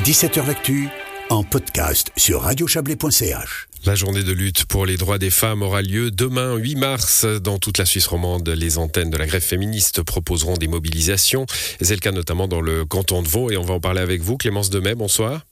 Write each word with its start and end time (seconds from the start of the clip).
17h 0.00 0.46
L'actu 0.48 0.88
en 1.28 1.44
podcast 1.44 2.10
sur 2.16 2.40
radiochablais.ch. 2.42 3.68
La 3.84 3.94
journée 3.94 4.24
de 4.24 4.32
lutte 4.32 4.64
pour 4.64 4.84
les 4.84 4.96
droits 4.96 5.18
des 5.18 5.30
femmes 5.30 5.62
aura 5.62 5.80
lieu 5.80 6.10
demain 6.10 6.56
8 6.56 6.74
mars 6.76 7.24
dans 7.24 7.58
toute 7.58 7.78
la 7.78 7.84
Suisse 7.84 8.06
romande. 8.08 8.48
Les 8.48 8.78
antennes 8.78 9.10
de 9.10 9.16
la 9.16 9.26
grève 9.26 9.42
féministe 9.42 10.02
proposeront 10.02 10.56
des 10.56 10.66
mobilisations. 10.66 11.46
C'est 11.80 11.94
le 11.94 12.00
cas 12.00 12.10
notamment 12.10 12.48
dans 12.48 12.60
le 12.60 12.84
canton 12.84 13.22
de 13.22 13.28
Vaud 13.28 13.50
et 13.50 13.56
on 13.56 13.64
va 13.64 13.74
en 13.74 13.80
parler 13.80 14.00
avec 14.00 14.22
vous. 14.22 14.36
Clémence 14.36 14.70
Demet, 14.70 14.96
bonsoir. 14.96 15.44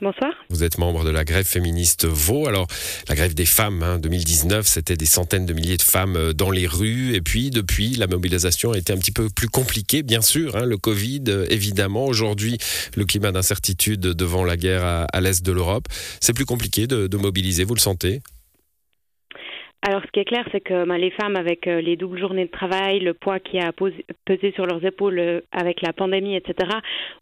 Bonsoir. 0.00 0.32
Vous 0.48 0.62
êtes 0.62 0.78
membre 0.78 1.04
de 1.04 1.10
la 1.10 1.24
grève 1.24 1.44
féministe 1.44 2.04
Vaud. 2.04 2.46
Alors, 2.46 2.68
la 3.08 3.16
grève 3.16 3.34
des 3.34 3.46
femmes, 3.46 3.82
hein, 3.82 3.98
2019, 3.98 4.64
c'était 4.64 4.96
des 4.96 5.06
centaines 5.06 5.44
de 5.44 5.52
milliers 5.52 5.76
de 5.76 5.82
femmes 5.82 6.16
euh, 6.16 6.32
dans 6.32 6.52
les 6.52 6.68
rues. 6.68 7.14
Et 7.14 7.20
puis, 7.20 7.50
depuis, 7.50 7.96
la 7.96 8.06
mobilisation 8.06 8.70
a 8.70 8.78
été 8.78 8.92
un 8.92 8.98
petit 8.98 9.10
peu 9.10 9.28
plus 9.28 9.48
compliquée, 9.48 10.04
bien 10.04 10.20
sûr. 10.20 10.54
Hein, 10.56 10.66
le 10.66 10.76
Covid, 10.76 11.24
euh, 11.26 11.46
évidemment. 11.50 12.06
Aujourd'hui, 12.06 12.58
le 12.94 13.06
climat 13.06 13.32
d'incertitude 13.32 14.00
devant 14.00 14.44
la 14.44 14.56
guerre 14.56 14.84
à, 14.84 15.20
l'est 15.20 15.44
de 15.44 15.50
l'Europe. 15.52 15.88
C'est 16.20 16.32
plus 16.32 16.46
compliqué 16.46 16.86
de 16.86 17.16
mobiliser, 17.16 17.64
vous 17.64 17.74
le 17.74 17.80
sentez? 17.80 18.22
Alors, 19.82 20.02
ce 20.04 20.10
qui 20.10 20.18
est 20.18 20.24
clair, 20.24 20.44
c'est 20.50 20.60
que 20.60 20.84
ben, 20.84 20.98
les 20.98 21.12
femmes, 21.12 21.36
avec 21.36 21.68
euh, 21.68 21.80
les 21.80 21.96
doubles 21.96 22.18
journées 22.18 22.46
de 22.46 22.50
travail, 22.50 22.98
le 22.98 23.14
poids 23.14 23.38
qui 23.38 23.60
a 23.60 23.70
pesé 24.24 24.50
sur 24.52 24.66
leurs 24.66 24.84
épaules 24.84 25.18
euh, 25.20 25.40
avec 25.52 25.82
la 25.82 25.92
pandémie, 25.92 26.34
etc., 26.34 26.68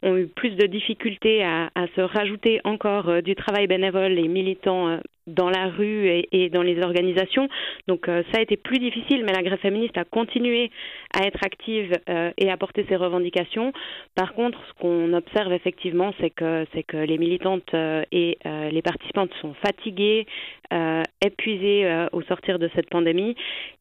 ont 0.01 0.17
eu 0.17 0.25
plus 0.25 0.55
de 0.55 0.65
difficultés 0.65 1.43
à, 1.43 1.69
se 1.95 2.01
rajouter 2.01 2.59
encore 2.63 3.09
euh, 3.09 3.21
du 3.21 3.35
travail 3.35 3.67
bénévole 3.67 4.17
et 4.17 4.27
militant 4.27 4.99
dans 5.27 5.49
la 5.49 5.67
rue 5.67 6.23
et, 6.31 6.49
dans 6.49 6.61
les 6.61 6.81
organisations. 6.81 7.47
Donc 7.87 8.05
ça 8.07 8.39
a 8.39 8.41
été 8.41 8.57
plus 8.57 8.79
difficile, 8.79 9.23
mais 9.25 9.33
la 9.33 9.43
grève 9.43 9.59
féministe 9.59 9.97
a 9.97 10.03
continué 10.03 10.71
à 11.13 11.25
être 11.25 11.43
active 11.43 11.91
et 12.37 12.49
à 12.49 12.57
porter 12.57 12.85
ses 12.87 12.95
revendications. 12.95 13.73
Par 14.15 14.33
contre, 14.33 14.59
ce 14.67 14.81
qu'on 14.81 15.13
observe 15.13 15.53
effectivement, 15.53 16.13
c'est 16.19 16.29
que, 16.29 16.65
c'est 16.73 16.83
que 16.83 16.97
les 16.97 17.17
militantes 17.17 17.73
et 18.11 18.37
les 18.43 18.81
participantes 18.81 19.31
sont 19.41 19.53
fatiguées, 19.65 20.25
épuisées 21.21 22.07
au 22.11 22.21
sortir 22.23 22.59
de 22.59 22.69
cette 22.75 22.89
pandémie. 22.89 23.35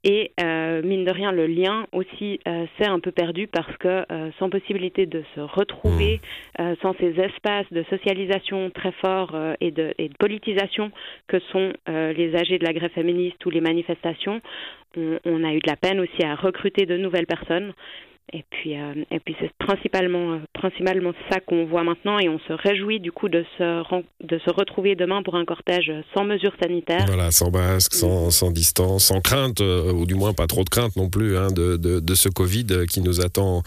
Et 0.05 0.33
euh, 0.43 0.83
mine 0.83 1.05
de 1.05 1.11
rien, 1.11 1.33
le 1.33 1.47
lien 1.47 1.87
aussi 1.93 2.41
euh, 2.47 2.67
s'est 2.78 2.89
un 2.89 3.01
peu 3.01 3.11
perdu 3.11 3.47
parce 3.47 3.77
que 3.78 4.05
euh, 4.11 4.31
sans 4.39 4.51
possibilité 4.51 5.06
de 5.06 5.23
se 5.34 5.41
retrouver, 5.41 6.21
mmh. 6.59 6.75
sans 6.83 6.95
ces 7.01 7.19
espaces 7.21 7.67
de 7.71 7.84
socialisation 7.91 8.71
très 8.71 8.93
forts 8.93 9.37
et, 9.61 9.71
de, 9.71 9.95
et 9.99 10.09
de 10.09 10.15
politisation 10.19 10.91
que 11.28 11.36
sont 11.53 11.73
les 11.87 12.37
âgés 12.37 12.59
de 12.59 12.65
la 12.65 12.73
grève 12.73 12.92
féministe 12.92 13.45
ou 13.47 13.51
les 13.51 13.61
manifestations, 13.61 14.41
on, 14.97 15.19
on 15.25 15.45
a 15.45 15.53
eu 15.53 15.61
de 15.61 15.69
la 15.69 15.77
peine 15.77 16.01
aussi 16.01 16.25
à 16.25 16.34
recruter 16.34 16.87
de 16.87 16.97
nouvelles 16.97 17.27
personnes. 17.27 17.73
Et 18.33 18.45
puis, 18.51 18.77
euh, 18.77 18.93
et 19.13 19.21
puis 19.21 19.37
c'est 19.41 19.53
principalement, 19.65 20.33
euh, 20.33 20.39
principalement 20.53 21.13
ça 21.31 21.39
qu'on 21.39 21.65
voit 21.65 21.85
maintenant 21.85 22.19
et 22.19 22.29
on 22.29 22.41
se 22.41 22.53
réjouit 22.53 22.99
du 22.99 23.13
coup 23.13 23.29
de 23.29 23.45
se, 23.57 23.83
de 24.25 24.39
se 24.41 24.51
retrouver 24.51 24.97
demain 24.97 25.23
pour 25.23 25.37
un 25.37 25.45
cortège 25.45 25.93
sans 26.13 26.25
mesures 26.25 26.55
sanitaires. 26.61 27.05
Voilà, 27.07 27.31
sans 27.31 27.53
masque, 27.53 27.95
sans, 27.95 28.33
sans 28.33 28.51
distance, 28.51 29.05
sans 29.05 29.21
crainte, 29.21 29.61
euh, 29.61 29.93
ou 29.93 30.07
du 30.07 30.17
moins 30.17 30.33
pas 30.33 30.49
trop 30.49 30.65
de 30.65 30.69
crainte 30.69 30.97
non 30.97 31.09
plus 31.09 31.37
hein, 31.37 31.53
de, 31.53 31.77
de, 31.77 32.01
de, 32.01 32.15
ce 32.17 32.29
Covid 32.29 32.87
qui 32.91 33.01
nous 33.01 33.21
attend, 33.21 33.63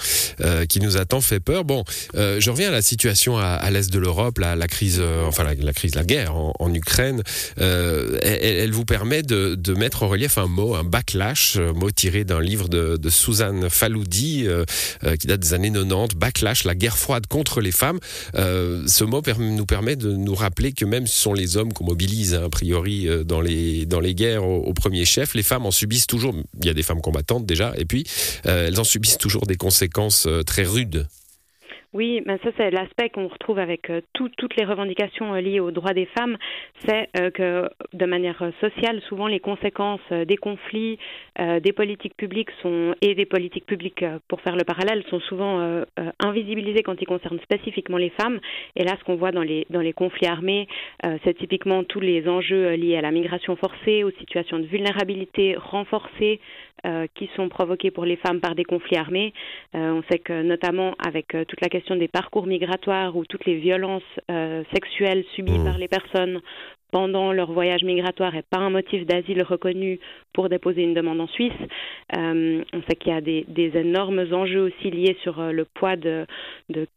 qui 0.68 0.82
nous 0.82 0.98
attend 0.98 1.22
fait 1.22 1.40
peur. 1.40 1.64
Bon, 1.64 1.84
je 2.16 2.50
reviens 2.50 2.68
à 2.68 2.72
la 2.72 2.82
situation 2.82 3.38
à, 3.38 3.46
à 3.46 3.72
l'est 3.72 3.94
de 3.94 4.00
l'Europe, 4.00 4.40
la, 4.40 4.56
la, 4.58 4.68
crise, 4.68 5.02
enfin 5.26 5.44
la, 5.44 5.54
la, 5.54 5.74
crise, 5.74 5.96
la 5.96 6.04
guerre 6.04 6.36
en, 6.36 6.74
Ukraine. 6.74 7.24
Elle, 7.58 8.20
elle, 8.24 8.72
vous 8.72 8.86
permet 8.86 9.22
de, 9.22 9.56
de, 9.56 9.74
mettre 9.74 10.04
en 10.04 10.08
relief 10.08 10.38
un 10.38 10.48
mot, 10.48 10.76
un 10.76 10.84
backlash, 10.84 11.58
mot 11.58 11.92
tiré 11.92 12.24
d'un 12.24 12.42
livre 12.42 12.68
de, 12.68 12.98
de 12.98 13.10
Suzanne 13.10 13.70
Faloudi 13.70 14.49
euh, 14.50 14.66
euh, 15.04 15.16
qui 15.16 15.28
date 15.28 15.40
des 15.40 15.54
années 15.54 15.72
90, 15.72 16.16
Backlash, 16.18 16.64
la 16.64 16.76
guerre 16.76 16.98
froide 16.98 17.28
contre 17.28 17.62
les 17.62 17.72
femmes. 17.72 18.00
Euh, 18.36 18.84
ce 18.88 19.04
mot 19.04 19.22
nous 19.40 19.66
permet 19.66 19.96
de 19.96 20.12
nous 20.12 20.36
rappeler 20.36 20.72
que 20.74 20.86
même 20.86 21.08
ce 21.08 21.16
sont 21.16 21.34
les 21.34 21.58
hommes 21.58 21.74
qu'on 21.74 21.86
mobilise, 21.86 22.34
hein, 22.34 22.44
a 22.46 22.50
priori, 22.50 23.08
dans 23.26 23.42
les, 23.42 23.86
dans 23.86 24.00
les 24.00 24.16
guerres 24.16 24.46
au, 24.46 24.74
premier 24.74 25.06
chef. 25.06 25.34
Les 25.36 25.44
femmes 25.44 25.66
en 25.66 25.72
subissent 25.72 26.08
toujours, 26.08 26.34
il 26.60 26.66
y 26.66 26.70
a 26.70 26.74
des 26.74 26.84
femmes 26.84 27.02
combattantes 27.02 27.46
déjà, 27.46 27.74
et 27.78 27.86
puis 27.86 28.06
elles 28.44 28.80
en 28.80 28.84
subissent 28.84 29.18
toujours 29.18 29.46
des 29.46 29.58
conséquences 29.58 30.28
très 30.46 30.64
rudes. 30.64 31.08
Oui, 31.92 32.22
ben 32.24 32.38
ça 32.44 32.52
c'est 32.56 32.70
l'aspect 32.70 33.10
qu'on 33.10 33.28
retrouve 33.28 33.58
avec 33.58 33.90
euh, 33.90 34.02
toutes 34.14 34.56
les 34.58 34.64
revendications 34.64 35.34
euh, 35.34 35.42
liées 35.42 35.60
aux 35.60 35.72
droits 35.72 35.96
des 35.96 36.06
femmes, 36.06 36.38
c'est 36.86 37.10
euh, 37.20 37.32
que 37.32 37.68
de 37.94 38.06
manière 38.06 38.44
sociale, 38.62 39.02
souvent 39.10 39.26
les 39.26 39.40
conséquences 39.40 40.00
des 40.12 40.38
conflits, 40.38 41.00
des 41.38 41.72
politiques 41.74 42.16
publiques 42.16 42.50
sont 42.62 42.94
et 43.02 43.16
des 43.16 43.26
politiques 43.26 43.66
publiques, 43.66 44.04
pour 44.28 44.42
faire 44.42 44.56
le 44.56 44.64
parallèle, 44.64 45.04
sont 45.10 45.20
souvent 45.22 45.84
invisibilisées 46.20 46.84
quand 46.84 47.02
ils 47.02 47.06
concernent 47.06 47.40
spécifiquement 47.40 47.98
les 47.98 48.10
femmes. 48.10 48.40
Et 48.76 48.84
là, 48.84 48.96
ce 49.00 49.04
qu'on 49.06 49.16
voit 49.16 49.32
dans 49.32 49.42
les 49.42 49.66
dans 49.70 49.80
les 49.80 49.94
conflits 49.94 50.28
armés, 50.28 50.68
c'est 51.24 51.38
typiquement 51.38 51.84
tous 51.84 52.02
les 52.02 52.28
enjeux 52.28 52.74
liés 52.74 52.98
à 52.98 53.02
la 53.02 53.12
migration 53.12 53.56
forcée, 53.56 54.04
aux 54.04 54.12
situations 54.12 54.60
de 54.60 54.66
vulnérabilité 54.66 55.56
renforcées 55.56 56.40
qui 57.16 57.30
sont 57.36 57.50
provoquées 57.50 57.92
pour 57.92 58.06
les 58.06 58.16
femmes 58.16 58.40
par 58.40 58.56
des 58.56 58.64
conflits 58.64 58.98
armés. 58.98 59.34
on 59.74 60.04
sait 60.10 60.20
que 60.20 60.42
notamment 60.42 60.94
avec 61.06 61.28
toute 61.28 61.62
la 61.62 61.70
question 61.70 61.79
des 61.96 62.08
parcours 62.08 62.48
migratoires 62.48 63.16
ou 63.16 63.26
toutes 63.26 63.46
les 63.46 63.58
violences 63.58 64.04
euh, 64.30 64.64
sexuelles 64.74 65.24
subies 65.34 65.60
mmh. 65.60 65.66
par 65.66 65.78
les 65.78 65.88
personnes 65.88 66.42
pendant 66.92 67.32
leur 67.32 67.52
voyage 67.52 67.84
migratoire 67.84 68.36
et 68.36 68.42
pas 68.42 68.58
un 68.58 68.70
motif 68.70 69.06
d'asile 69.06 69.44
reconnu 69.44 70.00
pour 70.34 70.50
déposer 70.50 70.84
une 70.84 70.94
demande 70.94 71.22
en 71.22 71.28
Suisse. 71.28 71.52
Euh, 72.16 72.64
on 72.74 72.82
sait 72.84 72.96
qu'il 72.96 73.12
y 73.12 73.16
a 73.16 73.22
des, 73.22 73.46
énormes 73.76 74.26
enjeux 74.32 74.62
aussi 74.62 74.90
liés 74.90 75.18
sur 75.22 75.40
euh, 75.40 75.52
le 75.52 75.66
poids 75.66 75.96
de, 75.96 76.26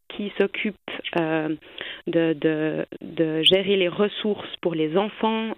qui 0.09 0.33
s'occupe 0.39 0.77
euh, 1.19 1.55
de, 2.07 3.43
gérer 3.43 3.77
les 3.77 3.89
ressources 3.89 4.57
pour 4.61 4.75
les 4.75 4.97
enfants 4.97 5.53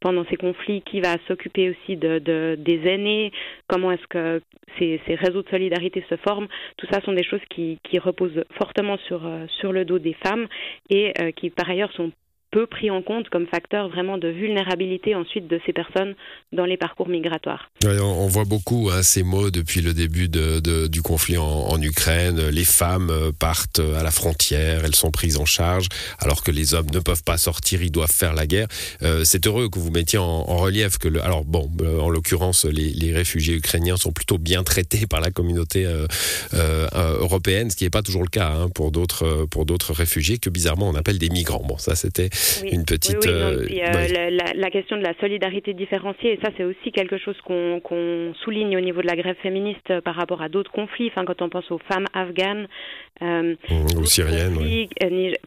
pendant 0.00 0.24
ces 0.26 0.36
conflits, 0.36 0.82
qui 0.82 1.00
va 1.00 1.16
s'occuper 1.26 1.70
aussi 1.70 1.96
de, 1.96 2.18
de, 2.18 2.56
des 2.58 2.86
aînés, 2.88 3.32
comment 3.68 3.92
est-ce 3.92 4.06
que 4.08 4.40
ces, 4.78 5.00
réseaux 5.08 5.42
de 5.42 5.48
solidarité 5.48 6.04
se 6.08 6.16
forment. 6.16 6.48
Tout 6.76 6.86
ça 6.90 7.00
sont 7.02 7.12
des 7.12 7.24
choses 7.24 7.40
qui, 7.50 7.78
reposent 7.98 8.44
fortement 8.58 8.96
sur 8.98 9.72
le 9.72 9.84
dos 9.84 9.98
des 9.98 10.14
femmes 10.24 10.46
et 10.90 11.12
qui 11.36 11.50
par 11.50 11.68
ailleurs 11.68 11.92
sont 11.92 12.12
peu 12.50 12.66
pris 12.66 12.90
en 12.90 13.02
compte 13.02 13.28
comme 13.28 13.46
facteur 13.46 13.88
vraiment 13.88 14.18
de 14.18 14.28
vulnérabilité 14.28 15.14
ensuite 15.14 15.48
de 15.48 15.60
ces 15.66 15.72
personnes 15.72 16.14
dans 16.52 16.64
les 16.64 16.76
parcours 16.76 17.08
migratoires. 17.08 17.70
on, 17.84 18.26
voit 18.26 18.44
beaucoup 18.44 18.90
hein, 18.90 19.02
ces 19.02 19.22
mots 19.22 19.50
depuis 19.50 19.80
le 19.80 19.92
début 19.92 20.28
du 20.28 21.02
conflit 21.02 21.36
en, 21.36 21.80
Ukraine. 21.80 22.48
Les 22.48 22.64
femmes 22.64 23.10
euh, 23.10 23.30
partent 23.38 23.78
à 23.78 24.02
la 24.02 24.10
frontière, 24.10 24.84
elles 24.84 24.96
sont 24.96 25.12
prises 25.12 25.36
en 25.36 25.44
charge, 25.44 25.86
alors 26.18 26.42
que 26.42 26.50
les 26.50 26.74
hommes 26.74 26.90
ne 26.92 26.98
peuvent 26.98 27.22
pas 27.22 27.38
sortir, 27.38 27.82
ils 27.82 27.92
doivent 27.92 28.10
faire 28.10 28.34
la 28.34 28.46
guerre. 28.46 28.66
Euh, 29.02 29.22
c'est 29.24 29.46
heureux 29.46 29.68
que 29.68 29.78
vous 29.78 29.92
mettiez 29.92 30.18
en, 30.18 30.42
relief 30.44 30.98
que, 30.98 31.08
alors 31.20 31.44
bon, 31.44 31.70
euh, 31.82 32.00
en 32.00 32.08
l'occurrence, 32.08 32.64
les, 32.64 32.90
les, 32.90 33.12
réfugiés 33.12 33.54
ukrainiens 33.54 33.96
sont 33.96 34.10
plutôt 34.10 34.38
bien 34.38 34.64
traités 34.64 35.06
par 35.06 35.20
la 35.20 35.30
communauté 35.30 35.86
européenne, 36.52 37.70
ce 37.70 37.76
qui 37.76 37.84
n'est 37.84 37.90
pas 37.90 38.02
toujours 38.02 38.22
le 38.22 38.28
cas 38.28 38.50
hein, 38.50 38.68
pour 38.74 38.90
d'autres 38.90 39.46
pour 39.50 39.66
d'autres 39.66 39.92
réfugiés 39.92 40.38
que 40.38 40.50
bizarrement 40.50 40.88
on 40.88 40.94
appelle 40.94 41.18
des 41.18 41.30
migrants. 41.30 41.62
Bon, 41.66 41.78
ça 41.78 41.94
c'était 41.94 42.30
une 42.64 42.84
petite. 42.84 43.26
Euh, 43.26 44.30
la, 44.54 44.70
question 44.70 44.96
de 44.96 45.02
la 45.02 45.14
solidarité 45.20 45.74
différenciée, 45.74 46.34
et 46.34 46.38
ça 46.42 46.50
c'est 46.56 46.64
aussi 46.64 46.92
quelque 46.92 47.18
chose 47.18 47.36
qu'on 47.42 48.32
souligne 48.44 48.76
au 48.76 48.80
niveau 48.80 49.02
de 49.02 49.06
la 49.06 49.16
grève 49.16 49.36
féministe 49.42 49.90
euh, 49.90 50.00
par 50.00 50.14
rapport 50.14 50.42
à 50.42 50.48
d'autres 50.48 50.70
conflits. 50.70 51.08
Enfin, 51.08 51.24
quand 51.24 51.42
on 51.42 51.48
pense 51.48 51.70
aux 51.70 51.78
femmes 51.78 52.06
afghanes 52.12 52.68
euh, 53.22 53.54
ou 53.96 54.04
syriennes, 54.04 54.56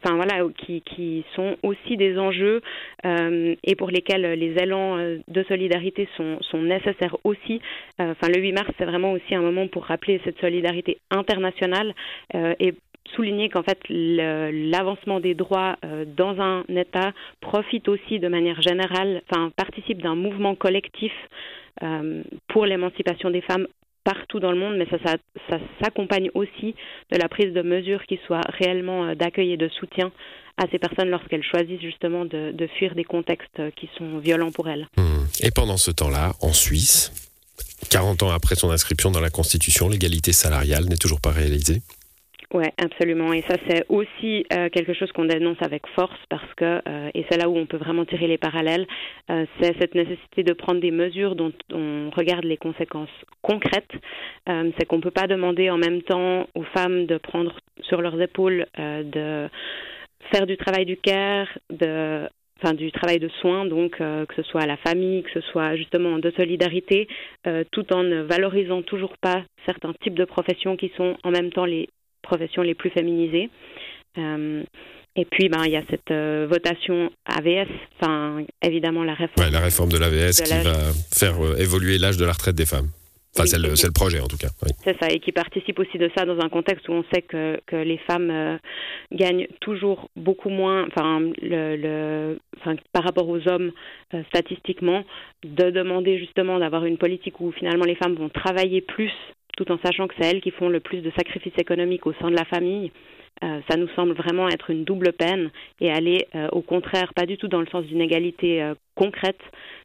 enfin 0.04 0.16
voilà, 0.16 0.44
qui, 0.58 0.82
qui, 0.82 1.24
sont 1.36 1.56
aussi 1.64 1.98
des 1.98 2.18
enjeux 2.18 2.62
et 3.04 3.76
pour 3.76 3.90
lesquels 3.90 4.34
les 4.34 4.54
élans 4.62 4.98
de 5.28 5.44
solidarité 5.44 6.08
sont, 6.18 6.38
sont 6.42 6.62
nécessaires 6.62 7.16
aussi. 7.24 7.62
Enfin, 8.00 8.28
le 8.28 8.40
8 8.40 8.52
mars, 8.52 8.70
c'est 8.78 8.86
vraiment 8.86 9.14
aussi 9.14 9.36
un 9.36 9.42
moment 9.42 9.68
pour 9.68 9.86
rappeler 9.86 10.20
cette 10.24 10.40
solidarité 10.40 10.98
internationale 11.12 11.94
et 12.34 12.74
souligner 13.16 13.50
qu'en 13.50 13.64
fait 13.64 13.80
l'avancement 13.90 15.20
des 15.20 15.34
droits 15.34 15.78
euh, 15.86 16.06
dans 16.06 16.40
un 16.40 16.64
État 16.70 17.12
profite 17.40 17.88
aussi 17.88 18.20
de 18.20 18.28
manière 18.28 18.62
générale, 18.62 19.22
enfin 19.30 19.52
participe 19.56 20.02
d'un 20.02 20.16
mouvement 20.16 20.56
collectif 20.56 21.12
euh, 21.84 22.24
pour 22.48 22.66
l'émancipation 22.66 23.30
des 23.30 23.42
femmes 23.42 23.68
partout 24.04 24.40
dans 24.40 24.52
le 24.52 24.58
monde, 24.58 24.78
mais 24.78 24.88
ça, 24.90 25.58
s'accompagne 25.80 26.32
aussi 26.34 26.74
de 27.12 27.18
la 27.20 27.30
prise 27.30 27.54
de 27.54 27.62
mesures 27.62 28.04
qui 28.08 28.20
soient 28.26 28.42
réellement 28.48 29.06
euh, 29.06 29.16
d'accueil 29.16 29.54
et 29.54 29.58
de 29.58 29.70
soutien 29.70 30.12
à 30.58 30.66
ces 30.72 30.80
personnes 30.80 31.10
lorsqu'elles 31.10 31.44
choisissent 31.44 31.82
justement 31.82 32.26
de, 32.26 32.68
fuir 32.78 32.94
des 32.94 33.04
contextes 33.04 33.62
qui 33.76 33.90
sont 33.98 34.18
violents 34.18 34.52
pour 34.52 34.70
elles. 34.70 34.88
Mmh. 34.98 35.02
Et 35.44 35.52
pendant 35.52 35.78
ce 35.78 35.92
temps-là, 35.92 36.34
en 36.42 36.52
Suisse, 36.52 37.12
40 37.90 38.24
ans 38.24 38.30
après 38.30 38.56
son 38.56 38.70
inscription 38.70 39.12
dans 39.12 39.22
la 39.22 39.30
Constitution, 39.30 39.88
l'égalité 39.88 40.34
salariale 40.34 40.86
n'est 40.86 40.98
toujours 40.98 41.22
pas 41.22 41.32
réalisée 41.32 41.82
oui, 42.54 42.66
absolument. 42.78 43.32
Et 43.32 43.44
ça, 43.44 43.56
c'est 43.66 43.86
aussi 43.88 44.46
euh, 44.52 44.68
quelque 44.70 44.94
chose 44.94 45.10
qu'on 45.14 45.24
dénonce 45.24 45.62
avec 45.62 45.88
force 45.96 46.20
parce 46.30 46.54
que, 46.56 46.82
euh, 46.86 47.10
et 47.14 47.26
c'est 47.30 47.38
là 47.38 47.48
où 47.48 47.58
on 47.58 47.66
peut 47.66 47.78
vraiment 47.78 48.04
tirer 48.04 48.28
les 48.28 48.38
parallèles, 48.38 48.86
euh, 49.30 49.46
c'est 49.60 49.74
cette 49.80 49.96
nécessité 49.96 50.44
de 50.44 50.52
prendre 50.52 50.82
des 50.82 50.92
mesures 50.92 51.36
dont 51.36 51.54
on 51.72 52.10
regarde 52.14 52.44
les 52.44 52.58
conséquences 52.58 53.10
concrètes. 53.42 53.92
c'est 54.48 54.86
qu'on 54.86 54.98
ne 54.98 55.02
peut 55.02 55.12
pas 55.12 55.28
demander 55.28 55.70
en 55.70 55.78
même 55.78 56.02
temps 56.02 56.48
aux 56.56 56.64
femmes 56.76 57.06
de 57.06 57.18
prendre 57.18 57.56
sur 57.84 58.02
leurs 58.02 58.20
épaules 58.22 58.66
de 58.78 59.50
faire 60.32 60.46
du 60.46 60.58
travail 60.58 60.86
du 60.86 60.98
care, 60.98 61.48
de 61.70 62.28
enfin 62.62 62.74
du 62.74 62.92
travail 62.92 63.20
de 63.20 63.30
soins, 63.40 63.66
donc 63.66 63.98
que 63.98 64.36
ce 64.36 64.44
soit 64.44 64.62
à 64.62 64.68
la 64.68 64.78
famille, 64.78 65.24
que 65.24 65.32
ce 65.32 65.42
soit 65.42 65.76
justement 65.76 66.20
de 66.20 66.32
solidarité, 66.32 67.08
tout 67.72 67.94
en 67.94 68.04
ne 68.04 68.22
valorisant 68.22 68.82
toujours 68.84 69.18
pas 69.18 69.44
certains 69.66 69.94
types 70.04 70.16
de 70.16 70.26
professions 70.26 70.78
qui 70.78 70.92
sont 70.96 71.18
en 71.24 71.32
même 71.32 71.52
temps 71.52 71.66
les 71.66 71.88
professions 72.22 72.62
les 72.62 72.76
plus 72.76 72.90
féminisées. 72.90 73.50
Et 75.16 75.26
puis, 75.26 75.50
ben, 75.50 75.66
il 75.66 75.72
y 75.72 75.76
a 75.76 75.84
cette 75.90 76.10
euh, 76.12 76.48
votation 76.50 77.12
AVS, 77.26 77.68
enfin, 78.00 78.44
évidemment, 78.62 79.04
la 79.04 79.14
réforme. 79.14 79.46
Ouais, 79.46 79.52
la 79.52 79.60
réforme 79.60 79.92
de 79.92 79.98
l'AVS 79.98 80.42
qui 80.42 80.54
va 80.64 80.74
faire 81.14 81.42
euh, 81.42 81.56
évoluer 81.58 81.98
l'âge 81.98 82.16
de 82.16 82.24
la 82.24 82.32
retraite 82.32 82.56
des 82.56 82.66
femmes. 82.66 82.88
Enfin, 83.36 83.46
c'est 83.46 83.60
le, 83.60 83.94
projet 83.94 84.20
en 84.20 84.28
tout 84.28 84.38
cas. 84.38 84.50
C'est 84.84 84.98
ça, 85.00 85.08
et 85.10 85.20
qui 85.20 85.32
participe 85.32 85.80
aussi 85.80 85.98
de 85.98 86.12
ça 86.18 86.26
dans 86.26 86.40
un 86.42 86.50
contexte 86.50 86.90
où 86.90 86.92
on 86.92 87.06
sait 87.14 87.22
que, 87.22 87.62
que 87.66 87.78
les 87.78 87.98
femmes 88.00 88.30
euh, 88.30 88.58
gagnent 89.14 89.48
toujours 89.62 90.10
beaucoup 90.18 90.50
moins, 90.50 90.86
enfin, 90.88 91.22
le, 91.42 91.78
le 91.78 92.40
enfin, 92.60 92.76
par 92.92 93.06
rapport 93.06 93.30
aux 93.30 93.48
hommes 93.48 93.72
statistiquement, 94.28 95.06
de 95.46 95.70
demander 95.70 96.20
justement 96.20 96.60
d'avoir 96.60 96.84
une 96.84 96.98
politique 96.98 97.40
où 97.40 97.54
finalement 97.54 97.86
les 97.86 97.96
femmes 97.96 98.16
vont 98.16 98.28
travailler 98.28 98.82
plus, 98.82 99.14
tout 99.62 99.72
en 99.72 99.80
sachant 99.84 100.08
que 100.08 100.16
c'est 100.20 100.28
elles 100.28 100.42
qui 100.42 100.52
font 100.52 100.70
le 100.70 100.80
plus 100.80 101.02
de 101.02 101.12
sacrifices 101.12 101.58
économiques 101.58 102.08
au 102.08 102.14
sein 102.14 102.30
de 102.30 102.36
la 102.36 102.46
famille. 102.46 102.92
Euh, 103.44 103.60
ça 103.70 103.78
nous 103.78 103.88
semble 103.96 104.14
vraiment 104.14 104.50
être 104.50 104.70
une 104.70 104.84
double 104.84 105.14
peine 105.14 105.52
et 105.80 105.92
aller 105.92 106.28
euh, 106.36 106.48
au 106.52 106.62
contraire 106.62 107.14
pas 107.14 107.26
du 107.26 107.38
tout 107.38 107.48
dans 107.48 107.60
le 107.60 107.68
sens 107.68 107.86
d'une 107.86 108.02
égalité 108.02 108.62
euh, 108.62 108.76
concrète. 108.96 109.40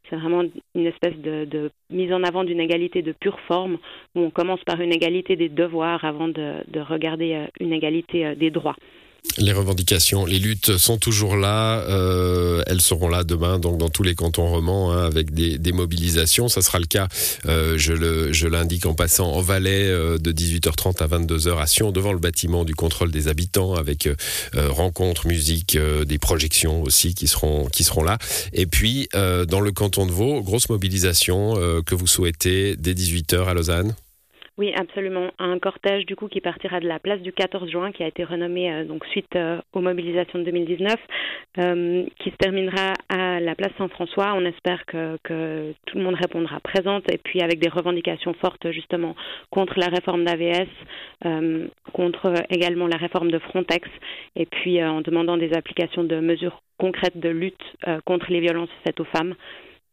C'est 0.09 0.15
vraiment 0.15 0.43
une 0.75 0.85
espèce 0.85 1.15
de, 1.17 1.71
mise 1.89 2.13
en 2.13 2.23
avant 2.23 2.43
d'une 2.43 2.59
égalité 2.59 3.01
de 3.01 3.11
pure 3.11 3.39
forme 3.41 3.77
où 4.15 4.21
on 4.21 4.29
commence 4.29 4.63
par 4.63 4.79
une 4.81 4.93
égalité 4.93 5.35
des 5.35 5.49
devoirs 5.49 6.03
avant 6.05 6.27
de 6.27 6.79
regarder 6.79 7.45
une 7.59 7.73
égalité 7.73 8.35
des 8.35 8.49
droits. 8.49 8.75
Les 9.39 9.53
revendications, 9.53 10.25
les 10.25 10.39
luttes 10.39 10.77
sont 10.77 10.97
toujours 10.97 11.35
là. 11.35 11.81
Euh, 11.81 12.63
elles 12.65 12.81
seront 12.81 13.07
là 13.07 13.23
demain, 13.23 13.59
donc 13.59 13.77
dans 13.77 13.89
tous 13.89 14.01
les 14.01 14.15
cantons 14.15 14.47
romans, 14.47 14.91
hein, 14.91 15.05
avec 15.05 15.31
des, 15.31 15.71
mobilisations. 15.71 16.47
Ça 16.47 16.61
sera 16.61 16.79
le 16.79 16.87
cas, 16.87 17.07
euh, 17.45 17.77
je 17.77 18.47
l'indique 18.47 18.87
en 18.87 18.95
passant 18.95 19.31
en 19.31 19.41
Valais, 19.41 19.87
euh, 19.87 20.17
de 20.17 20.31
18h30 20.31 21.03
à 21.03 21.07
22h 21.07 21.59
à 21.59 21.67
Sion, 21.67 21.91
devant 21.91 22.13
le 22.13 22.19
bâtiment 22.19 22.65
du 22.65 22.73
contrôle 22.73 23.11
des 23.11 23.27
habitants, 23.27 23.75
avec 23.75 24.09
rencontres, 24.55 25.27
musique, 25.27 25.77
des 25.77 26.17
projections 26.17 26.81
aussi 26.81 27.13
qui 27.13 27.27
seront 27.27 27.67
qui 27.67 27.83
seront 27.83 28.03
là. 28.03 28.17
Et 28.53 28.65
puis 28.65 29.09
dans 29.13 29.59
le 29.59 29.71
canton 29.71 30.05
de 30.05 30.11
Vaud, 30.11 30.41
grosse 30.41 30.69
mobilisation 30.69 31.55
que 31.85 31.95
vous 31.95 32.07
souhaitez 32.07 32.75
dès 32.75 32.93
18h 32.93 33.45
à 33.45 33.53
Lausanne. 33.53 33.93
Oui, 34.57 34.73
absolument. 34.75 35.29
Un 35.37 35.59
cortège 35.59 36.07
du 36.07 36.15
coup 36.15 36.27
qui 36.27 36.41
partira 36.41 36.79
de 36.79 36.87
la 36.87 36.97
place 36.97 37.21
du 37.21 37.31
14 37.31 37.69
juin, 37.69 37.91
qui 37.91 38.03
a 38.03 38.07
été 38.07 38.23
renommé 38.23 38.73
euh, 38.73 38.85
donc 38.85 39.05
suite 39.05 39.35
euh, 39.35 39.61
aux 39.71 39.81
mobilisations 39.81 40.39
de 40.39 40.45
2019, 40.45 40.95
euh, 41.59 42.05
qui 42.17 42.31
se 42.31 42.35
terminera 42.37 42.93
à 43.07 43.39
la 43.39 43.53
place 43.53 43.71
Saint-François. 43.77 44.33
On 44.33 44.45
espère 44.45 44.83
que, 44.87 45.19
que, 45.23 45.73
tout 45.85 45.99
le 45.99 46.03
monde 46.03 46.15
répondra 46.15 46.59
présente 46.59 47.03
et 47.13 47.19
puis 47.19 47.41
avec 47.41 47.59
des 47.59 47.69
revendications 47.69 48.33
fortes 48.33 48.71
justement 48.71 49.15
contre 49.51 49.77
la 49.77 49.87
réforme 49.87 50.25
d'AVS, 50.25 50.67
contre 51.93 52.33
également 52.49 52.87
la 52.87 52.97
réforme 52.97 53.29
de 53.29 53.39
Frontex 53.39 53.87
et 54.35 54.45
puis 54.45 54.83
en 54.83 55.01
demandant 55.01 55.37
des 55.37 55.53
applications 55.53 56.03
de 56.03 56.19
mesures 56.19 56.61
concrètes 56.77 57.19
de 57.19 57.29
lutte 57.29 57.63
contre 58.05 58.31
les 58.31 58.39
violences 58.39 58.69
faites 58.83 58.99
aux 58.99 59.05
femmes. 59.05 59.35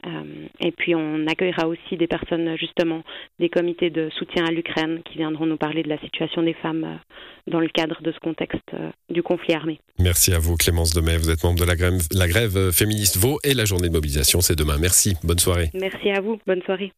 Euh, 0.06 0.49
et 0.61 0.73
puis 0.73 0.94
on 0.94 1.26
accueillera 1.26 1.67
aussi 1.67 1.96
des 1.96 2.06
personnes 2.06 2.56
justement 2.58 3.02
des 3.38 3.49
comités 3.49 3.91
de 3.91 4.11
soutien 4.19 4.44
à 4.44 4.50
l'Ukraine 4.50 5.00
qui 5.05 5.17
viendront 5.17 5.46
nous 5.46 5.56
parler 5.56 5.82
de 5.82 5.88
la 5.88 5.99
situation 5.99 6.43
des 6.43 6.52
femmes 6.55 6.85
euh, 6.85 7.50
dans 7.50 7.61
le 7.61 7.69
cadre 7.69 8.02
de 8.02 8.12
ce 8.12 8.19
contexte 8.19 8.75
euh, 8.75 8.91
du 9.08 9.23
conflit 9.23 9.55
armé. 9.55 9.81
Merci 9.99 10.35
à 10.35 10.38
vous 10.38 10.56
Clémence 10.56 10.93
Demey, 10.93 11.17
vous 11.17 11.31
êtes 11.31 11.43
membre 11.43 11.61
de 11.61 11.64
la 11.64 11.76
grève, 11.76 11.94
la 12.12 12.29
grève 12.29 12.70
féministe 12.70 13.17
Vaux 13.17 13.38
et 13.44 13.55
la 13.55 13.64
journée 13.64 13.88
de 13.88 13.94
mobilisation 13.94 14.41
c'est 14.41 14.56
demain. 14.56 14.76
Merci, 14.79 15.17
bonne 15.23 15.38
soirée. 15.38 15.70
Merci 15.73 16.11
à 16.11 16.20
vous, 16.20 16.38
bonne 16.47 16.62
soirée. 16.62 16.93